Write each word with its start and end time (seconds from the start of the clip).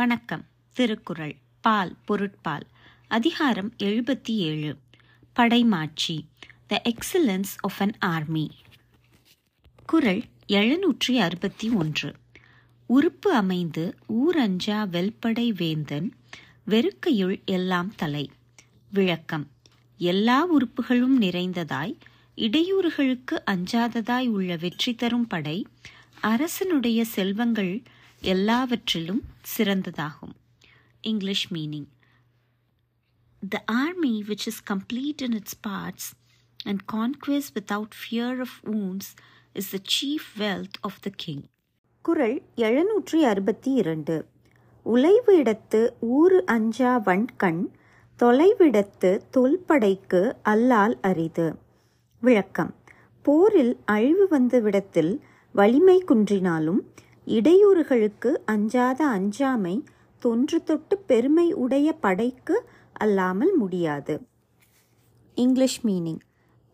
வணக்கம். 0.00 0.44
திருக்குறள் 0.72 1.36
பால் 1.60 1.96
பொருட்பால். 2.04 2.66
அதிகாரம் 3.08 3.72
எழுபத்தி 3.78 4.28
ஏழு. 4.28 4.76
படைமாட்சி. 5.32 6.24
The 6.66 6.82
excellence 6.84 7.54
of 7.60 7.80
an 7.80 7.92
army 7.98 8.50
குரல் 9.86 10.22
எழுநூற்றி 10.48 11.16
அறுபத்தி 11.16 11.68
ஒன்று. 11.68 12.14
உறுப்பு 12.86 13.34
அமைந்து 13.34 13.94
ஊரஞ்சா 14.08 14.88
வெல்படை 14.88 15.52
வேந்தன் 15.52 16.12
வெறுக்கையுள் 16.66 17.44
எல்லாம் 17.44 17.94
தலை. 17.94 18.30
விளக்கம். 18.90 19.50
எல்லா 19.98 20.46
உறுப்புகளும் 20.46 21.20
நிறைந்ததாய் 21.20 21.96
இடையூறுகளுக்கு 22.36 23.40
அஞ்சாததாய் 23.46 24.28
உள்ள 24.28 24.56
வெற்றி 24.56 24.94
தரும் 24.94 25.26
படை 25.26 25.66
அரசனுடைய 26.20 27.04
செல்வங்கள் 27.04 27.82
எல்லாவற்றிலும் 28.20 29.22
சிறந்ததாகும். 29.58 30.34
English 31.00 31.52
meaning 31.52 31.86
The 33.52 33.64
army, 33.72 34.22
which 34.28 34.46
is 34.46 34.72
complete 34.72 35.22
in 35.22 35.38
its 35.38 35.68
parts 35.68 36.32
and 36.64 36.80
conquers 36.92 37.42
without 37.54 37.88
fear 38.10 38.38
of 38.38 38.48
wounds, 38.62 39.14
is 39.54 39.72
the 39.72 39.78
chief 39.78 40.38
wealth 40.38 40.72
of 40.82 40.92
the 41.04 41.10
king. 41.26 41.42
குறள் 42.02 42.42
எழுநூற்றி 42.56 43.20
அறுபத்தி 43.20 43.72
இரண்டு 43.72 44.28
உலைவு 44.82 45.42
இடத்து 45.42 45.90
ஊறு 46.00 46.46
அஞ்சா 46.46 47.02
வன்கண் 47.04 47.66
தொலைவிடத்து 48.18 49.20
தொல்படைக்கு 49.32 50.32
அல்லால் 50.42 51.00
அரிது. 51.00 51.58
விளக்கம். 52.20 52.74
போரில் 53.22 53.76
அழிவு 53.84 54.28
வந்த 54.28 54.60
விடத்தில் 54.60 55.24
வலிமை 55.52 56.04
குன்றினாலும் 56.08 56.78
இடையூறுகளுக்கு 57.34 58.30
அஞ்சாத 58.44 59.00
அஞ்சாமை 59.08 59.76
தொன்று 60.22 60.58
தொட்டு 60.62 60.96
பெருமை 61.06 61.48
உடைய 61.54 61.88
படைக்கு 62.00 62.56
அல்லாமல் 62.96 63.54
முடியாது 63.54 64.14
English 65.36 65.80
meaning 65.86 66.22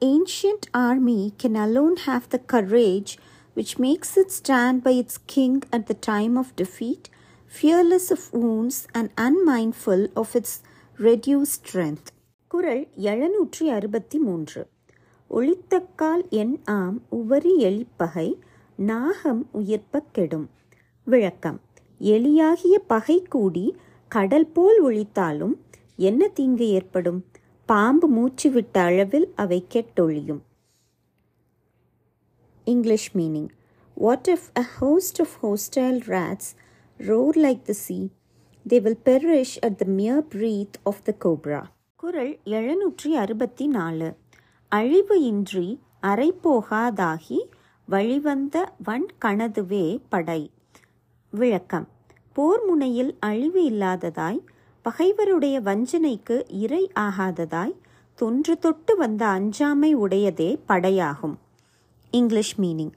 ancient 0.02 0.68
army 0.78 1.20
can 1.42 1.58
alone 1.64 1.98
have 2.06 2.26
the 2.28 2.38
courage 2.52 3.12
which 3.56 3.72
makes 3.78 4.16
it 4.16 4.30
stand 4.30 4.78
by 4.84 4.92
its 4.92 5.16
king 5.26 5.54
at 5.72 5.84
the 5.86 5.96
time 6.06 6.34
of 6.36 6.48
defeat, 6.56 7.04
fearless 7.50 8.06
of 8.10 8.22
wounds 8.34 8.78
and 8.94 9.08
unmindful 9.16 10.02
of 10.16 10.30
its 10.34 10.52
reduced 10.98 11.54
strength. 11.60 12.08
குரல் 12.50 12.82
எழுநூற்றி 13.04 13.64
அறுபத்தி 13.68 14.18
மூன்று 14.18 14.60
ஒழித்தக்கால் 15.30 16.24
என் 16.34 16.54
ஆம் 16.74 16.98
உவரி 17.10 17.54
எழிப்பகை 17.68 18.28
நாகம் 18.76 19.48
உயிர்ப்பக் 19.52 20.12
கெடும். 20.12 20.50
விளக்கம். 21.04 21.60
எலியாகிய 22.00 22.74
பகை 22.86 23.22
கூடி 23.22 23.76
கடல் 24.08 24.46
போல் 24.46 24.84
ஒழித்தாலும் 24.84 25.54
என்ன 25.96 26.28
தீங்கு 26.28 26.68
ஏற்படும்? 26.68 27.24
பாம்பு 27.66 28.08
மூச்சு 28.08 28.50
விட்ட 28.50 28.80
அளவில் 28.80 29.32
அவை 29.36 29.64
கெட்டொழியும். 29.74 30.38
English 32.64 33.16
meaning. 33.16 33.48
What 33.94 34.28
if 34.30 34.58
a 34.58 34.62
host 34.62 35.22
of 35.22 35.34
hostile 35.42 36.00
rats 36.06 36.50
roar 36.98 37.36
like 37.36 37.62
the 37.62 37.72
sea 37.72 38.08
they 38.68 38.80
will 38.82 38.98
perish 39.04 39.58
at 39.60 39.76
the 39.76 39.84
mere 39.84 40.24
breath 40.24 40.78
of 40.82 41.04
the 41.04 41.14
cobra 41.24 41.62
குரல் 41.96 42.38
எழுநூற்றி 42.44 43.08
அறுபத்தி 43.08 43.66
நாலு. 43.66 44.16
அழிவு 44.68 45.22
இன்றி 45.22 45.80
அரைப்போகாதாகி 46.02 47.38
வழிவந்த 47.88 48.72
வன் 48.84 49.06
கனதுவே 49.24 50.00
படை. 50.08 50.50
விளக்கம். 51.30 51.88
போர் 52.32 52.64
முனையில் 52.64 53.16
அழிவு 53.20 53.62
இல்லாததாய் 53.62 54.40
பகைவருடைய 54.82 55.60
வஞ்சனைக்கு 55.60 56.42
இரை 56.48 56.90
ஆகாததாய் 57.00 57.74
தொன்று 58.14 58.58
தொட்டு 58.58 58.96
வந்த 58.96 59.26
அஞ்சாமை 59.26 59.96
உடையதே 59.96 60.58
படையாகும். 60.68 61.34
English 62.10 62.60
meaning. 62.60 62.90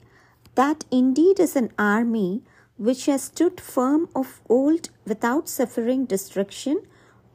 That 0.56 0.76
indeed 0.90 1.38
is 1.38 1.54
an 1.54 1.70
army 1.82 2.42
which 2.84 3.00
has 3.06 3.18
stood 3.36 3.54
firm 3.76 4.14
of 4.14 4.26
old 4.46 4.84
without 5.06 5.42
suffering 5.58 6.06
destruction 6.06 6.76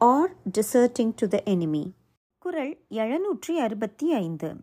or 0.00 0.24
deserting 0.58 1.14
to 1.14 1.30
the 1.32 1.42
enemy. 1.42 1.90
குரல் 2.38 2.78
எழுநூற்றி 2.90 3.56
அறுபத்தி 3.56 4.12
ஐந்து. 4.12 4.54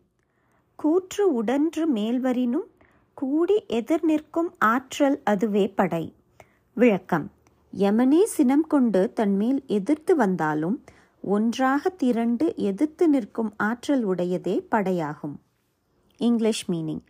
கூற்று 0.75 1.33
உடன்று 1.33 1.93
மேல்வரினும் 1.93 2.71
கூடி 3.18 3.56
எதிர் 3.69 4.06
நிற்கும் 4.06 4.51
ஆற்றல் 4.68 5.18
அதுவே 5.25 5.63
படை 5.75 6.03
விளக்கம் 6.78 7.28
யமனே 7.74 8.22
சினம் 8.28 8.66
கொண்டு 8.68 9.01
தன்மேல் 9.13 9.62
எதிர்த்து 9.69 10.13
வந்தாலும் 10.16 10.78
ஒன்றாக 11.24 11.91
திரண்டு 11.97 12.46
எதிர்த்து 12.63 13.06
நிற்கும் 13.07 13.51
ஆற்றல் 13.63 14.03
உடையதே 14.06 14.56
படையாகும் 14.72 15.35
English 16.19 16.66
meaning 16.69 17.03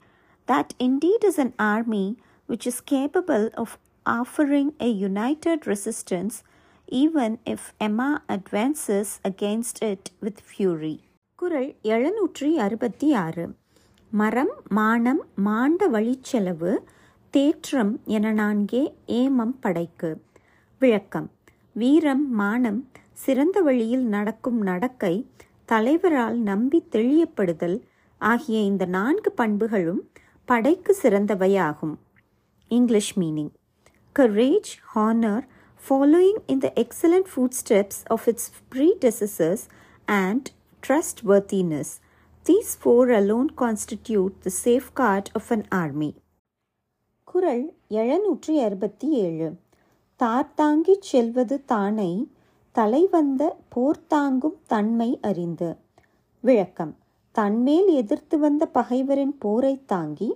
that 0.48 0.74
indeed 0.80 1.26
is 1.26 1.40
an 1.40 1.54
army 1.66 2.06
which 2.50 2.68
is 2.68 2.82
capable 2.92 3.48
of 3.56 3.76
offering 4.06 4.72
a 4.80 4.92
united 4.98 5.66
resistance 5.68 6.38
even 6.98 7.36
if 7.48 7.68
Yama 7.82 8.12
advances 8.30 9.14
against 9.24 9.82
it 9.86 10.10
with 10.20 10.42
fury 10.50 10.96
குரல் 11.40 11.72
எழுநூற்றி 11.90 12.50
அறுபத்தி 12.60 13.10
ஆறு 13.24 13.46
மரம் 14.16 14.54
மானம் 14.70 15.26
மாண்ட 15.36 15.90
வழிச்செலவு 15.90 16.78
தேற்றம் 17.30 18.02
என 18.06 18.34
நான்கே 18.34 18.94
ஏமம் 19.08 19.56
படைக்கு. 19.60 20.22
விளக்கம். 20.80 21.32
வீரம் 21.72 22.32
மானம் 22.32 22.90
சிறந்த 23.14 23.62
வழியில் 23.62 24.06
நடக்கும் 24.06 24.62
நடக்கை 24.62 25.30
தலைவரால் 25.66 26.38
நம்பி 26.38 26.88
தெளியப்படுதல் 26.92 27.82
ஆகிய 28.18 28.60
இந்த 28.60 28.86
நான்கு 28.86 29.32
பண்புகளும் 29.32 30.12
படைக்கு 30.46 30.98
சிறந்தவையாகும். 31.02 31.96
English 32.68 33.20
meaning. 33.20 33.52
Courage, 34.20 34.78
honor, 34.96 35.42
following 35.90 36.36
footsteps 37.66 38.08
of 38.08 38.28
its 38.28 38.52
of 38.70 38.98
டெசஸஸ் 39.02 39.70
and 40.06 40.50
trustworthiness 41.28 42.02
These 42.46 42.70
four 42.84 43.08
alone 43.08 43.48
constitute 43.58 44.32
the 44.44 44.52
safeguard 44.64 45.24
of 45.34 45.42
an 45.50 45.66
army. 45.76 46.16
குரல் 47.24 47.74
எழுநூற்றி 47.90 48.64
அறுபத்தி 48.64 49.10
ஏழு. 49.10 49.56
தார்த்தாங்கிச் 50.20 51.02
செல்வது 51.02 51.64
தானை 51.68 52.28
தலைவந்த 52.72 53.58
போர்த்தாங்கும் 53.76 54.54
தன்மை 54.68 55.20
அறிந்து. 55.22 55.76
விளக்கம். 56.40 56.98
தன்மேல் 57.32 57.88
எதிர்த்து 57.88 58.40
வந்த 58.40 58.70
பகைவரின் 58.74 59.38
போரை 59.40 59.86
தாங்கி 59.86 60.34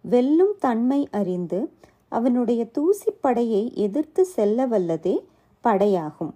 வெல்லும் 0.00 0.54
தன்மை 0.58 1.08
அறிந்து 1.10 1.70
அவனுடைய 2.08 2.70
தூசிப்படையை 2.78 3.72
எதிர்த்து 3.72 4.24
செல்ல 4.24 4.66
வல்லதே 4.66 5.18
படையாகும். 5.64 6.32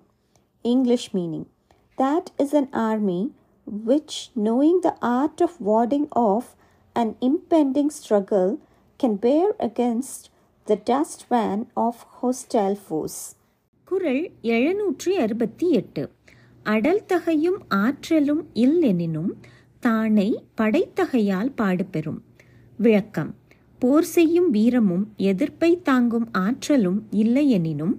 English 0.63 1.17
meaning 1.17 1.47
that 1.99 2.25
is 2.37 2.57
an 2.57 2.73
army 2.73 3.35
which, 3.87 4.31
knowing 4.37 4.77
the 4.83 4.95
art 5.01 5.41
of 5.41 5.51
warding 5.67 6.09
off 6.19 6.47
an 6.95 7.17
impending 7.21 7.87
struggle, 7.87 8.59
can 9.03 9.19
bear 9.19 9.47
against 9.59 10.27
the 10.67 10.79
dust 10.91 11.31
van 11.31 11.67
of 11.75 11.95
hostile 12.23 12.77
foes. 12.91 13.35
குறள் 13.85 14.31
எழுநூற்றி 14.43 15.11
அறுபத்தி 15.11 15.71
எட்டு 15.71 16.11
அடல் 16.63 17.05
தகையும் 17.05 17.59
ஆற்றலும் 17.69 18.47
இல் 18.53 18.83
எனினும் 18.83 19.37
தானை 19.83 20.35
படைத்தகையால் 20.55 21.53
பாடுபெறும். 21.57 22.23
விளக்கம். 22.77 23.35
போர் 23.79 24.05
செய்யும் 24.05 24.51
வீரமும் 24.51 25.13
எதிர்ப்பை 25.17 25.83
தாங்கும் 25.83 26.29
ஆற்றலும் 26.33 27.07
இல்லையெனினும் 27.11 27.95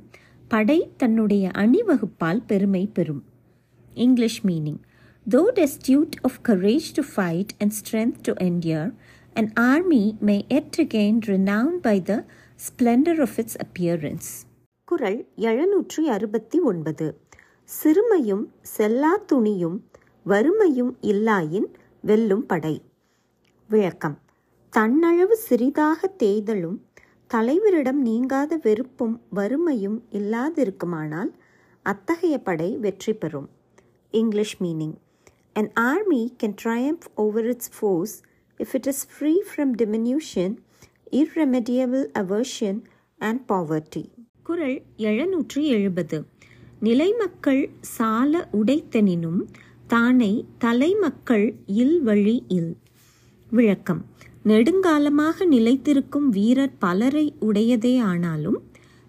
படை 0.47 0.89
தன்னுடைய 0.97 1.49
அணிவகுப்பால் 1.53 2.41
பெருமை 2.47 2.89
பெறும். 2.93 3.23
English 3.93 4.45
meaning. 4.45 4.79
Though 5.31 5.39
destitute 5.55 6.13
of 6.23 6.31
courage 6.47 6.85
to 6.97 7.03
fight 7.15 7.47
and 7.59 7.71
strength 7.79 8.21
to 8.21 8.33
endure, 8.33 8.93
an 9.35 9.53
army 9.59 10.15
may 10.25 10.41
yet 10.47 10.69
again 10.77 11.19
renown 11.25 11.71
by 11.83 12.07
the 12.07 12.23
splendor 12.67 13.19
of 13.19 13.29
its 13.35 13.53
appearance. 13.63 14.27
குரல் 14.85 15.27
எழுநூற்றி 15.37 16.01
அறுபத்தி 16.01 16.59
ஒன்பது 16.59 17.07
சிறுமையும் 17.63 18.45
செல்லா 18.61 19.19
துணியும் 19.31 19.79
வறுமையும் 20.25 20.97
இல்லாயின் 21.01 21.67
வெல்லும் 22.01 22.45
படை. 22.45 22.81
விளக்கம். 23.67 24.19
தன்னளவு 24.77 25.37
சிறிதாக 25.47 26.11
தேய்தலும் 26.23 26.77
தலைவரிடம் 27.33 28.01
நீங்காத 28.07 28.59
வெறுப்பும் 28.63 29.21
வறுமையும் 29.35 30.03
இல்லாதிருக்குமானால் 30.11 31.31
அத்தகைய 31.81 32.37
படை 32.37 32.77
வெற்றி 32.77 33.13
பெறும். 33.13 33.49
English 34.11 34.61
meaning. 34.61 34.97
An 35.57 35.71
army 35.79 36.35
can 36.43 36.55
triumph 36.65 36.99
over 37.17 37.41
its 37.43 37.81
foes 37.81 38.07
if 38.57 38.73
it 38.73 38.87
is 38.87 38.93
free 39.19 39.37
from 39.55 39.73
diminution, 39.77 40.57
irremediable 41.11 42.05
aversion, 42.13 42.81
and 43.19 43.49
poverty. 43.49 44.05
குரல் 44.43 44.81
எழுநூற்றி 44.97 45.61
எழுபது. 45.61 46.25
நிலைமக்கள் 46.81 47.69
சால 47.81 48.47
உடைத்தெனினும் 48.53 49.41
தானை 49.89 50.45
தலைமக்கள் 50.57 51.55
இல் 51.65 52.01
வழி 52.01 52.43
இல். 52.47 52.77
விளக்கம். 53.49 54.05
நெடுங்காலமாக 54.45 55.45
நிலைத்திருக்கும் 55.51 56.29
வீரர் 56.29 56.77
பலரை 56.77 57.35
உடையதே 57.41 57.99
ஆனாலும் 57.99 58.63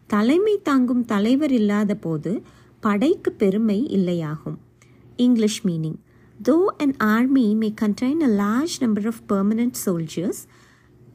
தலைமை 0.06 0.60
தாங்கும் 0.62 1.04
தலைவர் 1.04 1.52
இல்லாத 1.52 1.94
போது 1.94 2.42
படைக்கு 2.80 3.32
பெருமை 3.32 3.86
இல்லையாகும். 3.88 4.56
English 5.16 5.66
meaning. 5.66 5.98
Though 6.40 6.70
an 6.78 6.96
army 7.00 7.54
may 7.54 7.70
contain 7.70 8.22
a 8.22 8.28
large 8.28 8.80
number 8.80 9.08
of 9.08 9.26
permanent 9.26 9.76
soldiers, 9.76 10.46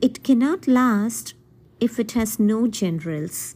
it 0.01 0.23
cannot 0.23 0.67
last 0.67 1.33
if 1.79 1.97
it 1.97 2.11
has 2.11 2.39
no 2.39 2.67
generals. 2.67 3.55